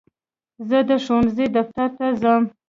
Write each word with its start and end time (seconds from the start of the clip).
زه 0.67 0.79
د 0.89 0.91
ښوونځي 1.03 1.45
دفتر 1.57 1.87
ته 1.97 2.05
ځم. 2.21 2.43